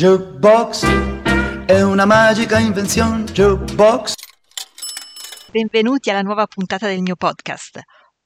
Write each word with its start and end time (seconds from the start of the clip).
Jukebox 0.00 0.86
è 1.66 1.82
una 1.82 2.06
magica 2.06 2.58
invenzione. 2.58 3.24
Jukebox. 3.24 4.14
Benvenuti 5.50 6.08
alla 6.08 6.22
nuova 6.22 6.46
puntata 6.46 6.86
del 6.86 7.02
mio 7.02 7.16
podcast. 7.16 7.82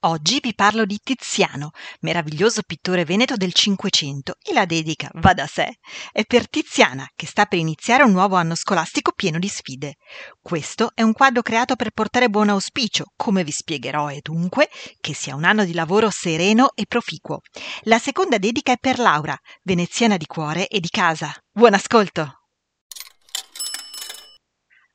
Oggi 0.07 0.39
vi 0.43 0.55
parlo 0.55 0.85
di 0.85 1.01
Tiziano, 1.03 1.71
meraviglioso 2.01 2.61
pittore 2.61 3.07
veneto 3.07 3.37
del 3.37 3.55
Cinquecento, 3.55 4.35
e 4.43 4.53
la 4.53 4.67
dedica, 4.67 5.09
va 5.15 5.33
da 5.33 5.47
sé, 5.47 5.79
è 6.13 6.25
per 6.27 6.47
Tiziana, 6.47 7.09
che 7.17 7.27
sta 7.27 7.47
per 7.47 7.59
iniziare 7.59 8.03
un 8.03 8.13
nuovo 8.13 8.37
anno 8.37 8.55
scolastico 8.55 9.13
pieno 9.13 9.39
di 9.39 9.49
sfide. 9.49 9.95
Questo 10.43 10.91
è 10.93 11.01
un 11.01 11.15
quadro 11.15 11.41
creato 11.41 11.75
per 11.75 11.91
portare 11.93 12.29
buon 12.29 12.51
auspicio, 12.51 13.13
come 13.17 13.45
vi 13.45 13.51
spiegherò, 13.51 14.11
e 14.11 14.21
dunque 14.23 14.69
che 15.01 15.15
sia 15.15 15.35
un 15.35 15.45
anno 15.45 15.65
di 15.65 15.73
lavoro 15.73 16.11
sereno 16.11 16.73
e 16.75 16.85
proficuo. 16.87 17.41
La 17.85 17.99
seconda 17.99 18.37
dedica 18.37 18.73
è 18.73 18.77
per 18.79 18.99
Laura, 18.99 19.35
veneziana 19.63 20.19
di 20.19 20.27
cuore 20.27 20.69
e 20.69 20.81
di 20.81 20.89
casa. 20.91 21.35
Buon 21.51 21.73
ascolto! 21.73 22.44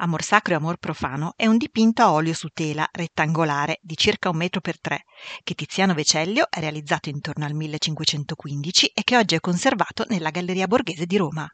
Amor 0.02 0.24
sacro 0.24 0.54
e 0.54 0.56
amor 0.56 0.78
profano 0.78 1.34
è 1.36 1.46
un 1.46 1.58
dipinto 1.58 2.02
a 2.02 2.14
olio 2.14 2.34
su 2.34 2.48
tela 2.54 2.88
rettangolare 2.90 3.80
di 3.82 3.98
circa 3.98 4.30
un 4.30 4.38
metro 4.38 4.62
per 4.62 4.80
tre 4.80 5.04
che 5.44 5.56
Tiziano 5.56 5.94
Vecellio 5.94 6.48
ha 6.50 6.60
realizzato 6.62 7.10
intorno 7.10 7.44
al 7.44 7.54
1515 7.54 8.92
e 8.94 9.04
che 9.04 9.18
oggi 9.18 9.36
è 9.36 9.42
conservato 9.42 10.06
nella 10.08 10.30
Galleria 10.30 10.68
Borghese 10.68 11.06
di 11.06 11.18
Roma. 11.18 11.46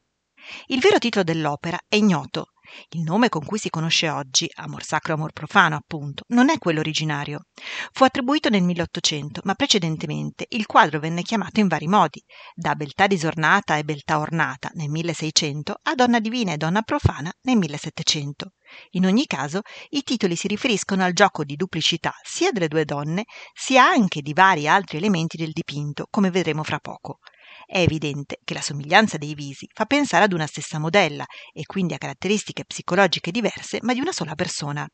Il 0.68 0.80
vero 0.80 1.00
titolo 1.00 1.24
dell'opera 1.24 1.80
è 1.88 1.96
ignoto. 1.96 2.50
Il 2.90 3.02
nome 3.02 3.30
con 3.30 3.46
cui 3.46 3.58
si 3.58 3.70
conosce 3.70 4.10
oggi, 4.10 4.50
Amor 4.56 4.84
sacro 4.84 5.14
e 5.14 5.16
amor 5.16 5.32
profano, 5.32 5.76
appunto, 5.76 6.24
non 6.30 6.50
è 6.50 6.58
quello 6.58 6.80
originario. 6.80 7.46
Fu 7.92 8.04
attribuito 8.04 8.50
nel 8.50 8.64
1800, 8.64 9.42
ma 9.44 9.56
precedentemente 9.56 10.46
il 10.50 10.66
quadro 10.66 11.00
venne 11.00 11.22
chiamato 11.22 11.60
in 11.60 11.68
vari 11.68 11.88
modi, 11.88 12.24
da 12.54 12.76
beltà 12.76 13.08
disornata 13.08 13.78
e 13.78 13.84
beltà 13.84 14.20
ornata 14.20 14.70
nel 14.74 14.90
1600 14.90 15.80
a 15.84 15.96
donna 15.96 16.20
divina 16.20 16.54
e 16.54 16.58
donna 16.58 16.82
profana 16.82 17.32
nel 17.42 17.58
1700. 17.58 18.52
In 18.92 19.06
ogni 19.06 19.26
caso, 19.26 19.62
i 19.90 20.04
titoli 20.04 20.36
si 20.36 20.48
riferiscono 20.48 21.04
al 21.04 21.14
gioco 21.14 21.44
di 21.44 21.56
duplicità 21.56 22.14
sia 22.24 22.52
delle 22.52 22.68
due 22.68 22.86
donne, 22.86 23.26
sia 23.54 23.86
anche 23.86 24.22
di 24.22 24.34
vari 24.34 24.68
altri 24.68 24.98
elementi 24.98 25.38
del 25.38 25.52
dipinto, 25.52 26.08
come 26.10 26.32
vedremo 26.32 26.64
fra 26.64 26.80
poco. 26.80 27.20
È 27.66 27.80
evidente 27.80 28.40
che 28.44 28.54
la 28.54 28.62
somiglianza 28.62 29.18
dei 29.18 29.34
visi 29.34 29.68
fa 29.74 29.86
pensare 29.86 30.24
ad 30.26 30.34
una 30.34 30.48
stessa 30.48 30.80
modella 30.80 31.26
e 31.54 31.66
quindi 31.66 31.94
a 31.94 31.98
caratteristiche 31.98 32.66
psicologiche 32.66 33.32
diverse, 33.32 33.80
ma 33.82 33.94
di 33.94 34.00
una 34.00 34.12
sola 34.12 34.36
persona. 34.36 34.88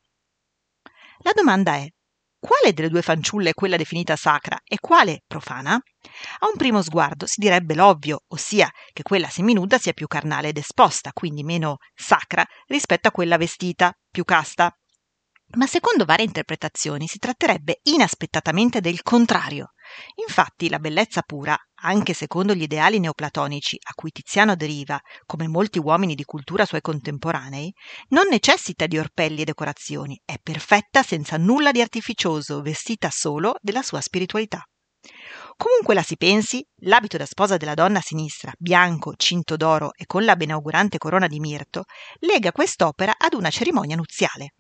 La 1.19 1.31
domanda 1.33 1.75
è 1.75 1.87
quale 2.39 2.73
delle 2.73 2.89
due 2.89 3.03
fanciulle 3.03 3.51
è 3.51 3.53
quella 3.53 3.77
definita 3.77 4.15
sacra 4.15 4.57
e 4.63 4.79
quale 4.79 5.21
profana? 5.27 5.75
A 5.75 6.47
un 6.47 6.57
primo 6.57 6.81
sguardo 6.81 7.27
si 7.27 7.39
direbbe 7.39 7.75
l'ovvio, 7.75 8.23
ossia 8.29 8.67
che 8.91 9.03
quella 9.03 9.29
seminuda 9.29 9.77
sia 9.77 9.93
più 9.93 10.07
carnale 10.07 10.47
ed 10.47 10.57
esposta, 10.57 11.11
quindi 11.13 11.43
meno 11.43 11.77
sacra 11.93 12.43
rispetto 12.65 13.07
a 13.07 13.11
quella 13.11 13.37
vestita, 13.37 13.93
più 14.09 14.23
casta. 14.23 14.75
Ma 15.55 15.67
secondo 15.67 16.05
varie 16.05 16.25
interpretazioni 16.25 17.05
si 17.05 17.19
tratterebbe 17.19 17.81
inaspettatamente 17.83 18.79
del 18.79 19.03
contrario. 19.03 19.73
Infatti 20.15 20.69
la 20.69 20.79
bellezza 20.79 21.21
pura, 21.21 21.57
anche 21.83 22.13
secondo 22.13 22.53
gli 22.53 22.61
ideali 22.63 22.99
neoplatonici 22.99 23.77
a 23.81 23.93
cui 23.93 24.11
Tiziano 24.11 24.55
deriva, 24.55 24.99
come 25.25 25.47
molti 25.47 25.79
uomini 25.79 26.15
di 26.15 26.23
cultura 26.23 26.65
suoi 26.65 26.81
contemporanei, 26.81 27.73
non 28.09 28.27
necessita 28.29 28.87
di 28.87 28.97
orpelli 28.97 29.41
e 29.41 29.45
decorazioni, 29.45 30.19
è 30.23 30.35
perfetta 30.41 31.03
senza 31.03 31.37
nulla 31.37 31.71
di 31.71 31.81
artificioso, 31.81 32.61
vestita 32.61 33.09
solo 33.09 33.55
della 33.61 33.81
sua 33.81 34.01
spiritualità. 34.01 34.63
Comunque 35.57 35.93
la 35.93 36.03
si 36.03 36.15
pensi, 36.17 36.65
l'abito 36.83 37.17
da 37.17 37.25
sposa 37.25 37.57
della 37.57 37.73
donna 37.73 38.01
sinistra, 38.01 38.51
bianco, 38.57 39.13
cinto 39.15 39.57
d'oro 39.57 39.93
e 39.93 40.05
con 40.05 40.23
la 40.23 40.35
benaugurante 40.35 40.97
corona 40.97 41.27
di 41.27 41.39
mirto, 41.39 41.85
lega 42.19 42.51
quest'opera 42.51 43.15
ad 43.17 43.33
una 43.33 43.49
cerimonia 43.49 43.95
nuziale. 43.95 44.53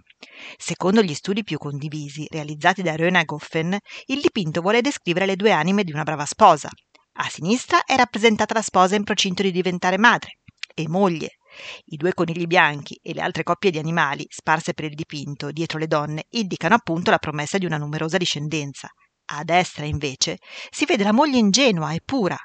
Secondo 0.57 1.01
gli 1.01 1.13
studi 1.13 1.43
più 1.43 1.57
condivisi, 1.57 2.27
realizzati 2.29 2.81
da 2.81 2.95
Röna 2.95 3.23
Goffen, 3.23 3.77
il 4.05 4.21
dipinto 4.21 4.61
vuole 4.61 4.81
descrivere 4.81 5.25
le 5.25 5.35
due 5.35 5.51
anime 5.51 5.83
di 5.83 5.91
una 5.91 6.03
brava 6.03 6.25
sposa. 6.25 6.69
A 7.15 7.29
sinistra 7.29 7.83
è 7.83 7.95
rappresentata 7.95 8.53
la 8.53 8.61
sposa 8.61 8.95
in 8.95 9.03
procinto 9.03 9.41
di 9.41 9.51
diventare 9.51 9.97
madre 9.97 10.39
e 10.73 10.87
moglie. 10.87 11.37
I 11.85 11.97
due 11.97 12.13
conigli 12.13 12.47
bianchi 12.47 12.97
e 13.01 13.13
le 13.13 13.21
altre 13.21 13.43
coppie 13.43 13.71
di 13.71 13.77
animali 13.77 14.25
sparse 14.29 14.73
per 14.73 14.85
il 14.85 14.95
dipinto 14.95 15.51
dietro 15.51 15.77
le 15.77 15.87
donne 15.87 16.25
indicano 16.29 16.75
appunto 16.75 17.11
la 17.11 17.17
promessa 17.17 17.57
di 17.57 17.65
una 17.65 17.77
numerosa 17.77 18.17
discendenza. 18.17 18.89
A 19.33 19.43
destra, 19.43 19.85
invece, 19.85 20.37
si 20.69 20.85
vede 20.85 21.03
la 21.03 21.13
moglie 21.13 21.37
ingenua 21.37 21.93
e 21.93 22.01
pura. 22.03 22.37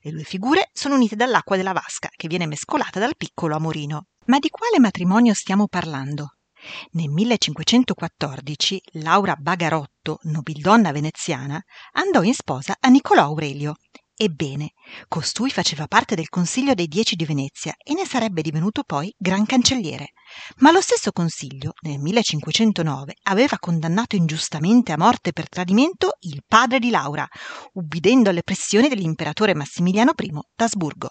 Le 0.00 0.10
due 0.10 0.22
figure 0.22 0.70
sono 0.72 0.94
unite 0.94 1.16
dall'acqua 1.16 1.56
della 1.56 1.72
vasca, 1.72 2.08
che 2.10 2.28
viene 2.28 2.46
mescolata 2.46 2.98
dal 2.98 3.16
piccolo 3.16 3.56
amorino. 3.56 4.06
Ma 4.26 4.38
di 4.38 4.48
quale 4.48 4.78
matrimonio 4.78 5.34
stiamo 5.34 5.66
parlando? 5.66 6.36
Nel 6.92 7.08
1514 7.08 8.82
Laura 8.94 9.34
Bagarotto, 9.36 10.18
nobildonna 10.22 10.92
veneziana, 10.92 11.62
andò 11.92 12.22
in 12.22 12.34
sposa 12.34 12.76
a 12.78 12.88
Niccolò 12.88 13.22
Aurelio. 13.22 13.76
Ebbene, 14.14 14.74
costui 15.08 15.50
faceva 15.50 15.88
parte 15.88 16.14
del 16.14 16.28
Consiglio 16.28 16.74
dei 16.74 16.86
Dieci 16.86 17.16
di 17.16 17.24
Venezia 17.24 17.74
e 17.82 17.94
ne 17.94 18.04
sarebbe 18.04 18.42
divenuto 18.42 18.84
poi 18.84 19.12
gran 19.18 19.46
cancelliere. 19.46 20.12
Ma 20.58 20.70
lo 20.70 20.80
stesso 20.80 21.12
Consiglio, 21.12 21.72
nel 21.80 21.98
1509, 21.98 23.14
aveva 23.22 23.58
condannato 23.58 24.14
ingiustamente 24.14 24.92
a 24.92 24.98
morte 24.98 25.32
per 25.32 25.48
tradimento 25.48 26.18
il 26.20 26.44
padre 26.46 26.78
di 26.78 26.90
Laura, 26.90 27.26
ubbidendo 27.72 28.30
alle 28.30 28.42
pressioni 28.42 28.88
dell'imperatore 28.88 29.54
Massimiliano 29.54 30.12
I 30.16 30.30
d'Asburgo. 30.54 31.10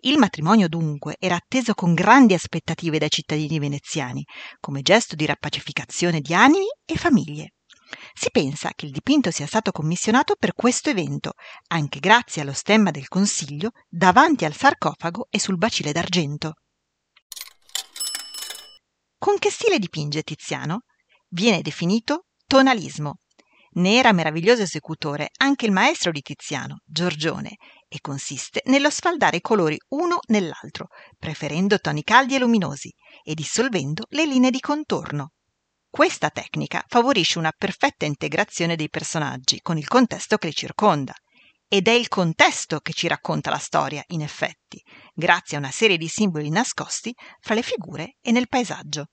Il 0.00 0.18
matrimonio 0.18 0.68
dunque 0.68 1.16
era 1.18 1.36
atteso 1.36 1.74
con 1.74 1.94
grandi 1.94 2.34
aspettative 2.34 2.98
dai 2.98 3.10
cittadini 3.10 3.58
veneziani, 3.58 4.24
come 4.58 4.82
gesto 4.82 5.16
di 5.16 5.26
rappacificazione 5.26 6.20
di 6.20 6.34
animi 6.34 6.66
e 6.84 6.96
famiglie. 6.96 7.54
Si 8.14 8.30
pensa 8.30 8.70
che 8.74 8.86
il 8.86 8.92
dipinto 8.92 9.30
sia 9.30 9.46
stato 9.46 9.72
commissionato 9.72 10.36
per 10.38 10.54
questo 10.54 10.90
evento, 10.90 11.32
anche 11.68 11.98
grazie 11.98 12.42
allo 12.42 12.52
stemma 12.52 12.90
del 12.90 13.08
Consiglio 13.08 13.70
davanti 13.88 14.44
al 14.44 14.54
sarcofago 14.54 15.26
e 15.28 15.40
sul 15.40 15.56
bacile 15.56 15.92
d'argento. 15.92 16.54
Con 19.18 19.38
che 19.38 19.50
stile 19.50 19.78
dipinge 19.78 20.22
Tiziano? 20.22 20.84
Viene 21.28 21.62
definito 21.62 22.26
tonalismo. 22.46 23.18
Ne 23.72 23.96
era 23.96 24.12
meraviglioso 24.12 24.62
esecutore 24.62 25.30
anche 25.38 25.66
il 25.66 25.72
maestro 25.72 26.10
di 26.10 26.22
Tiziano, 26.22 26.82
Giorgione, 26.84 27.56
e 27.88 28.00
consiste 28.00 28.62
nello 28.66 28.90
sfaldare 28.90 29.36
i 29.36 29.40
colori 29.40 29.78
uno 29.90 30.18
nell'altro, 30.28 30.88
preferendo 31.18 31.78
toni 31.78 32.02
caldi 32.02 32.34
e 32.34 32.38
luminosi 32.40 32.92
e 33.22 33.34
dissolvendo 33.34 34.06
le 34.10 34.26
linee 34.26 34.50
di 34.50 34.60
contorno. 34.60 35.32
Questa 35.88 36.30
tecnica 36.30 36.84
favorisce 36.86 37.38
una 37.38 37.52
perfetta 37.56 38.06
integrazione 38.06 38.76
dei 38.76 38.88
personaggi 38.88 39.60
con 39.60 39.76
il 39.76 39.86
contesto 39.86 40.36
che 40.36 40.48
li 40.48 40.54
circonda. 40.54 41.12
Ed 41.68 41.86
è 41.86 41.92
il 41.92 42.08
contesto 42.08 42.80
che 42.80 42.92
ci 42.92 43.06
racconta 43.06 43.50
la 43.50 43.58
storia, 43.58 44.02
in 44.08 44.22
effetti, 44.22 44.82
grazie 45.14 45.56
a 45.56 45.60
una 45.60 45.70
serie 45.70 45.96
di 45.96 46.08
simboli 46.08 46.48
nascosti 46.48 47.14
fra 47.40 47.54
le 47.54 47.62
figure 47.62 48.16
e 48.20 48.32
nel 48.32 48.48
paesaggio. 48.48 49.06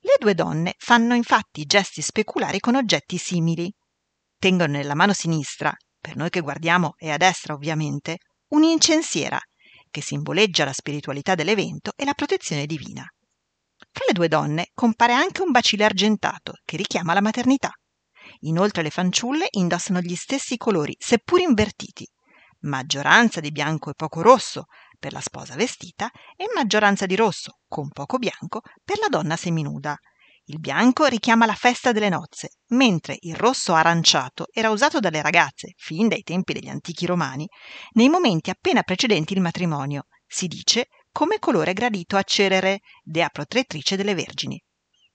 Le 0.00 0.16
due 0.18 0.34
donne 0.34 0.74
fanno 0.78 1.14
infatti 1.14 1.64
gesti 1.64 2.02
speculari 2.02 2.60
con 2.60 2.76
oggetti 2.76 3.18
simili. 3.18 3.72
Tengono 4.38 4.72
nella 4.72 4.94
mano 4.94 5.12
sinistra 5.12 5.74
per 6.00 6.16
noi 6.16 6.30
che 6.30 6.40
guardiamo 6.40 6.94
è 6.96 7.10
a 7.10 7.16
destra 7.16 7.54
ovviamente, 7.54 8.18
un'incensiera 8.48 9.38
che 9.90 10.00
simboleggia 10.00 10.64
la 10.64 10.72
spiritualità 10.72 11.34
dell'evento 11.34 11.92
e 11.96 12.04
la 12.04 12.14
protezione 12.14 12.66
divina. 12.66 13.04
Fra 13.90 14.04
le 14.06 14.12
due 14.12 14.28
donne 14.28 14.68
compare 14.74 15.12
anche 15.12 15.42
un 15.42 15.50
bacile 15.50 15.84
argentato 15.84 16.54
che 16.64 16.76
richiama 16.76 17.14
la 17.14 17.20
maternità. 17.20 17.72
Inoltre 18.40 18.82
le 18.82 18.90
fanciulle 18.90 19.48
indossano 19.50 20.00
gli 20.00 20.14
stessi 20.14 20.56
colori, 20.56 20.94
seppur 20.98 21.40
invertiti, 21.40 22.06
maggioranza 22.60 23.40
di 23.40 23.50
bianco 23.50 23.90
e 23.90 23.94
poco 23.94 24.20
rosso 24.20 24.66
per 24.98 25.12
la 25.12 25.20
sposa 25.20 25.54
vestita 25.54 26.10
e 26.36 26.46
maggioranza 26.54 27.06
di 27.06 27.16
rosso 27.16 27.60
con 27.68 27.88
poco 27.90 28.18
bianco 28.18 28.60
per 28.84 28.98
la 28.98 29.08
donna 29.08 29.36
seminuda, 29.36 29.96
il 30.50 30.60
bianco 30.60 31.04
richiama 31.04 31.44
la 31.44 31.54
festa 31.54 31.92
delle 31.92 32.08
nozze, 32.08 32.52
mentre 32.68 33.18
il 33.20 33.36
rosso 33.36 33.74
aranciato 33.74 34.46
era 34.50 34.70
usato 34.70 34.98
dalle 34.98 35.20
ragazze, 35.20 35.74
fin 35.76 36.08
dai 36.08 36.22
tempi 36.22 36.54
degli 36.54 36.68
antichi 36.68 37.04
romani, 37.04 37.46
nei 37.92 38.08
momenti 38.08 38.48
appena 38.48 38.82
precedenti 38.82 39.34
il 39.34 39.42
matrimonio, 39.42 40.06
si 40.26 40.46
dice 40.46 40.86
come 41.12 41.38
colore 41.38 41.74
gradito 41.74 42.16
a 42.16 42.22
Cerere, 42.22 42.80
dea 43.02 43.28
protettrice 43.28 43.96
delle 43.96 44.14
vergini. 44.14 44.58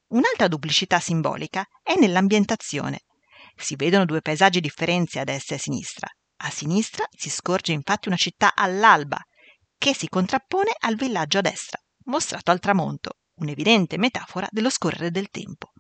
Un'altra 0.09 0.47
duplicità 0.47 0.99
simbolica 0.99 1.65
è 1.81 1.95
nell'ambientazione. 1.95 2.99
Si 3.55 3.75
vedono 3.75 4.05
due 4.05 4.21
paesaggi 4.21 4.59
differenzi 4.59 5.17
a 5.17 5.23
destra 5.23 5.55
e 5.55 5.57
a 5.57 5.61
sinistra. 5.61 6.07
A 6.43 6.49
sinistra 6.51 7.05
si 7.09 7.31
scorge 7.31 7.71
infatti 7.71 8.07
una 8.07 8.17
città 8.17 8.53
all'alba, 8.53 9.19
che 9.77 9.93
si 9.93 10.07
contrappone 10.07 10.71
al 10.79 10.95
villaggio 10.95 11.39
a 11.39 11.41
destra, 11.41 11.79
mostrato 12.05 12.51
al 12.51 12.59
tramonto, 12.59 13.17
un'evidente 13.35 13.97
metafora 13.97 14.47
dello 14.49 14.69
scorrere 14.69 15.11
del 15.11 15.29
tempo. 15.29 15.71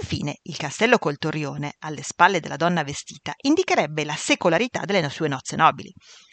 Infine, 0.00 0.40
il 0.42 0.56
castello 0.56 0.98
col 0.98 1.16
torrione, 1.16 1.76
alle 1.78 2.02
spalle 2.02 2.40
della 2.40 2.56
donna 2.56 2.82
vestita, 2.82 3.32
indicherebbe 3.38 4.04
la 4.04 4.14
secolarità 4.14 4.84
delle 4.84 5.08
sue 5.08 5.28
nozze 5.28 5.56
nobili, 5.56 5.90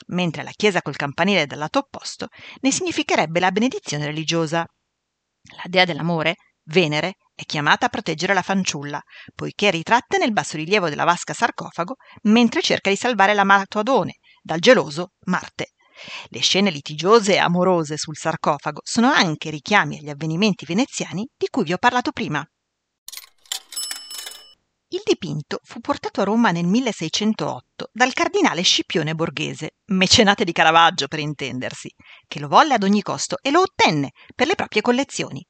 mentre 0.08 0.44
la 0.44 0.52
chiesa 0.52 0.82
col 0.82 0.98
campanile 0.98 1.46
dal 1.46 1.60
lato 1.60 1.80
opposto 1.80 2.28
ne 2.60 2.72
significherebbe 2.72 3.40
la 3.40 3.52
benedizione 3.52 4.06
religiosa. 4.06 4.66
La 5.56 5.64
dea 5.68 5.86
dell'amore, 5.86 6.36
Venere, 6.68 7.16
è 7.34 7.44
chiamata 7.44 7.86
a 7.86 7.90
proteggere 7.90 8.34
la 8.34 8.42
fanciulla, 8.42 9.00
poiché 9.34 9.68
è 9.68 9.72
ritratta 9.72 10.18
nel 10.18 10.34
bassorilievo 10.34 10.90
della 10.90 11.04
vasca 11.04 11.34
sarcofago 11.34 11.96
mentre 12.24 12.62
cerca 12.62 12.90
di 12.90 12.96
salvare 12.96 13.34
l'amato 13.34 13.80
Adone 13.80 14.18
dal 14.42 14.60
geloso 14.60 15.14
Marte. 15.28 15.75
Le 16.30 16.40
scene 16.40 16.70
litigiose 16.70 17.34
e 17.34 17.38
amorose 17.38 17.98
sul 17.98 18.18
sarcofago 18.18 18.82
sono 18.84 19.12
anche 19.12 19.50
richiami 19.50 19.98
agli 19.98 20.10
avvenimenti 20.10 20.66
veneziani 20.66 21.28
di 21.36 21.48
cui 21.50 21.64
vi 21.64 21.74
ho 21.74 21.78
parlato 21.78 22.12
prima. 22.12 22.46
Il 24.90 25.02
dipinto 25.04 25.60
fu 25.64 25.80
portato 25.80 26.22
a 26.22 26.24
Roma 26.24 26.52
nel 26.52 26.66
1608 26.66 27.90
dal 27.92 28.14
cardinale 28.14 28.62
Scipione 28.62 29.16
Borghese, 29.16 29.78
mecenate 29.88 30.44
di 30.44 30.52
Caravaggio 30.52 31.08
per 31.08 31.20
intendersi, 31.20 31.92
che 32.28 32.40
lo 32.40 32.48
volle 32.48 32.76
ad 32.76 32.84
ogni 32.84 33.02
costo 33.02 33.38
e 33.42 33.52
lo 33.52 33.62
ottenne 33.62 34.12
per 34.34 34.48
le 34.48 34.56
proprie 34.56 34.82
collezioni. 34.82 35.46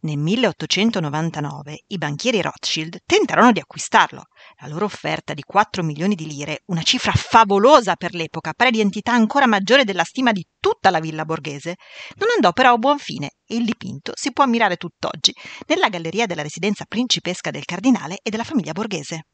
Nel 0.00 0.16
1899 0.16 1.84
i 1.88 1.98
banchieri 1.98 2.42
Rothschild 2.42 3.00
tentarono 3.04 3.52
di 3.52 3.60
acquistarlo. 3.60 4.24
La 4.60 4.66
loro 4.66 4.86
offerta 4.86 5.34
di 5.34 5.42
4 5.42 5.84
milioni 5.84 6.16
di 6.16 6.26
lire, 6.26 6.62
una 6.66 6.82
cifra 6.82 7.12
favolosa 7.12 7.94
per 7.94 8.12
l'epoca, 8.12 8.54
pari 8.54 8.72
di 8.72 8.80
entità 8.80 9.12
ancora 9.12 9.46
maggiore 9.46 9.84
della 9.84 10.02
stima 10.02 10.32
di 10.32 10.44
tutta 10.58 10.90
la 10.90 10.98
villa 10.98 11.24
borghese, 11.24 11.76
non 12.16 12.30
andò 12.34 12.52
però 12.52 12.72
a 12.72 12.76
buon 12.78 12.98
fine 12.98 13.34
e 13.46 13.54
il 13.54 13.64
dipinto 13.64 14.12
si 14.16 14.32
può 14.32 14.42
ammirare 14.42 14.76
tutt'oggi 14.76 15.32
nella 15.68 15.88
galleria 15.88 16.26
della 16.26 16.42
residenza 16.42 16.86
principesca 16.86 17.52
del 17.52 17.64
cardinale 17.64 18.18
e 18.20 18.30
della 18.30 18.42
famiglia 18.42 18.72
borghese. 18.72 19.26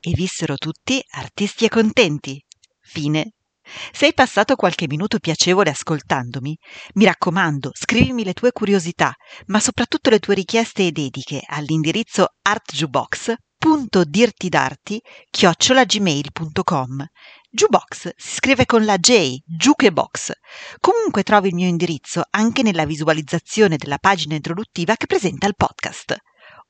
E 0.00 0.10
vissero 0.12 0.56
tutti 0.56 1.02
artisti 1.12 1.64
e 1.64 1.70
contenti. 1.70 2.44
Fine 2.78 3.32
se 3.92 4.06
hai 4.06 4.14
passato 4.14 4.56
qualche 4.56 4.86
minuto 4.86 5.18
piacevole 5.18 5.68
ascoltandomi, 5.70 6.56
mi 6.94 7.04
raccomando, 7.04 7.72
scrivimi 7.74 8.24
le 8.24 8.32
tue 8.32 8.52
curiosità, 8.52 9.12
ma 9.46 9.60
soprattutto 9.60 10.08
le 10.10 10.18
tue 10.18 10.34
richieste 10.34 10.86
e 10.86 10.92
dediche 10.92 11.42
all'indirizzo 11.46 12.34
artjubox.dirtidarti 12.42 15.00
chiocciolagmail.com 15.30 17.06
Jukebox 17.54 18.14
si 18.16 18.34
scrive 18.34 18.66
con 18.66 18.84
la 18.84 18.98
J, 18.98 19.36
Jukebox. 19.44 20.32
Comunque 20.80 21.22
trovi 21.22 21.50
il 21.50 21.54
mio 21.54 21.68
indirizzo 21.68 22.24
anche 22.30 22.62
nella 22.62 22.84
visualizzazione 22.84 23.76
della 23.76 23.98
pagina 23.98 24.34
introduttiva 24.34 24.96
che 24.96 25.06
presenta 25.06 25.46
il 25.46 25.54
podcast. 25.54 26.16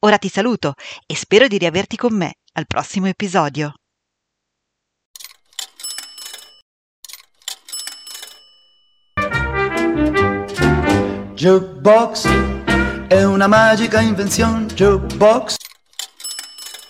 Ora 0.00 0.18
ti 0.18 0.28
saluto 0.28 0.74
e 1.06 1.16
spero 1.16 1.48
di 1.48 1.56
riaverti 1.56 1.96
con 1.96 2.14
me 2.14 2.34
al 2.52 2.66
prossimo 2.66 3.06
episodio. 3.06 3.72
Jukebox 11.44 12.26
è 13.06 13.22
una 13.22 13.46
magica 13.46 14.00
invenzione, 14.00 14.64
jukebox 14.64 15.56